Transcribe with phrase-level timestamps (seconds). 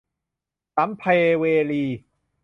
[0.75, 1.03] สัพเพ
[1.39, 1.85] เวรี